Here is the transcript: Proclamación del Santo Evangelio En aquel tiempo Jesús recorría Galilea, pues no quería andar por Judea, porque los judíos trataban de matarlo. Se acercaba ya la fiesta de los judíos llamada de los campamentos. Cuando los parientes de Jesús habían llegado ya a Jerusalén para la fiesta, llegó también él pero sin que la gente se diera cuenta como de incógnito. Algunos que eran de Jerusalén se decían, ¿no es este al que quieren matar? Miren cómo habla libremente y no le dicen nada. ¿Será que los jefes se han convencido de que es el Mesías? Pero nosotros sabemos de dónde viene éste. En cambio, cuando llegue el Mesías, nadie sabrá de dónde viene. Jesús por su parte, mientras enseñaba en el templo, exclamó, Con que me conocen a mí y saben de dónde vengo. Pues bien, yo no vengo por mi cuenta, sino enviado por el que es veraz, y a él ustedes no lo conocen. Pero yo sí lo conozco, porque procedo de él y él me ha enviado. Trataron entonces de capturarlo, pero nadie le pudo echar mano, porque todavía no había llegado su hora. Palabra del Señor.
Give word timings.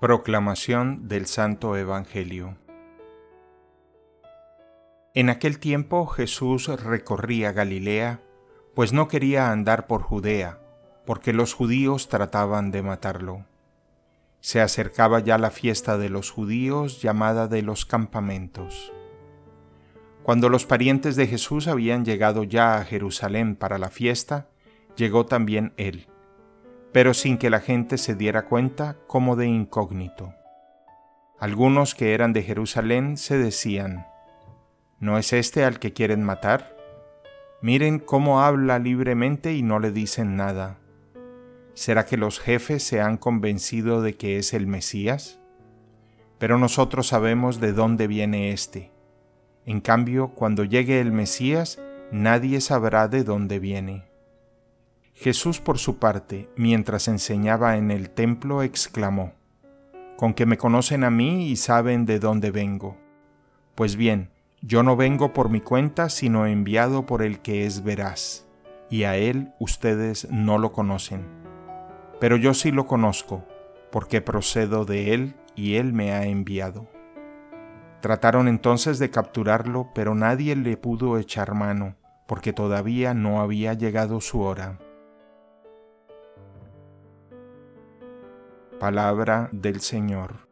Proclamación 0.00 1.08
del 1.08 1.26
Santo 1.26 1.76
Evangelio 1.76 2.56
En 5.12 5.28
aquel 5.28 5.58
tiempo 5.58 6.06
Jesús 6.06 6.68
recorría 6.68 7.50
Galilea, 7.50 8.20
pues 8.76 8.92
no 8.92 9.08
quería 9.08 9.50
andar 9.50 9.88
por 9.88 10.02
Judea, 10.02 10.60
porque 11.04 11.32
los 11.32 11.52
judíos 11.52 12.08
trataban 12.08 12.70
de 12.70 12.82
matarlo. 12.82 13.44
Se 14.40 14.60
acercaba 14.60 15.18
ya 15.18 15.36
la 15.36 15.50
fiesta 15.50 15.98
de 15.98 16.10
los 16.10 16.30
judíos 16.30 17.02
llamada 17.02 17.48
de 17.48 17.62
los 17.62 17.84
campamentos. 17.84 18.92
Cuando 20.22 20.48
los 20.48 20.64
parientes 20.64 21.16
de 21.16 21.26
Jesús 21.26 21.66
habían 21.66 22.04
llegado 22.04 22.44
ya 22.44 22.76
a 22.76 22.84
Jerusalén 22.84 23.56
para 23.56 23.78
la 23.78 23.90
fiesta, 23.90 24.46
llegó 24.94 25.26
también 25.26 25.72
él 25.76 26.06
pero 26.92 27.14
sin 27.14 27.38
que 27.38 27.50
la 27.50 27.60
gente 27.60 27.98
se 27.98 28.14
diera 28.14 28.46
cuenta 28.46 28.96
como 29.06 29.36
de 29.36 29.46
incógnito. 29.46 30.34
Algunos 31.38 31.94
que 31.94 32.14
eran 32.14 32.32
de 32.32 32.42
Jerusalén 32.42 33.16
se 33.16 33.38
decían, 33.38 34.06
¿no 34.98 35.18
es 35.18 35.32
este 35.32 35.64
al 35.64 35.78
que 35.78 35.92
quieren 35.92 36.24
matar? 36.24 36.76
Miren 37.60 37.98
cómo 37.98 38.42
habla 38.42 38.78
libremente 38.78 39.54
y 39.54 39.62
no 39.62 39.78
le 39.78 39.92
dicen 39.92 40.36
nada. 40.36 40.78
¿Será 41.74 42.06
que 42.06 42.16
los 42.16 42.40
jefes 42.40 42.82
se 42.82 43.00
han 43.00 43.16
convencido 43.16 44.02
de 44.02 44.16
que 44.16 44.38
es 44.38 44.52
el 44.52 44.66
Mesías? 44.66 45.38
Pero 46.38 46.58
nosotros 46.58 47.06
sabemos 47.06 47.60
de 47.60 47.72
dónde 47.72 48.08
viene 48.08 48.50
éste. 48.50 48.90
En 49.64 49.80
cambio, 49.80 50.30
cuando 50.34 50.64
llegue 50.64 51.00
el 51.00 51.12
Mesías, 51.12 51.80
nadie 52.10 52.60
sabrá 52.60 53.06
de 53.06 53.22
dónde 53.22 53.58
viene. 53.58 54.07
Jesús 55.20 55.60
por 55.60 55.78
su 55.78 55.98
parte, 55.98 56.48
mientras 56.54 57.08
enseñaba 57.08 57.76
en 57.76 57.90
el 57.90 58.08
templo, 58.08 58.62
exclamó, 58.62 59.32
Con 60.16 60.32
que 60.32 60.46
me 60.46 60.56
conocen 60.56 61.02
a 61.02 61.10
mí 61.10 61.48
y 61.48 61.56
saben 61.56 62.06
de 62.06 62.20
dónde 62.20 62.52
vengo. 62.52 62.96
Pues 63.74 63.96
bien, 63.96 64.30
yo 64.62 64.84
no 64.84 64.94
vengo 64.94 65.32
por 65.32 65.50
mi 65.50 65.60
cuenta, 65.60 66.08
sino 66.08 66.46
enviado 66.46 67.04
por 67.04 67.22
el 67.22 67.40
que 67.40 67.66
es 67.66 67.82
veraz, 67.82 68.46
y 68.90 69.02
a 69.02 69.16
él 69.16 69.52
ustedes 69.58 70.28
no 70.30 70.56
lo 70.56 70.70
conocen. 70.70 71.26
Pero 72.20 72.36
yo 72.36 72.54
sí 72.54 72.70
lo 72.70 72.86
conozco, 72.86 73.44
porque 73.90 74.20
procedo 74.20 74.84
de 74.84 75.14
él 75.14 75.34
y 75.56 75.74
él 75.74 75.92
me 75.92 76.12
ha 76.12 76.26
enviado. 76.26 76.86
Trataron 78.02 78.46
entonces 78.46 79.00
de 79.00 79.10
capturarlo, 79.10 79.90
pero 79.96 80.14
nadie 80.14 80.54
le 80.54 80.76
pudo 80.76 81.18
echar 81.18 81.54
mano, 81.54 81.96
porque 82.28 82.52
todavía 82.52 83.14
no 83.14 83.40
había 83.40 83.74
llegado 83.74 84.20
su 84.20 84.42
hora. 84.42 84.78
Palabra 88.78 89.48
del 89.50 89.80
Señor. 89.80 90.47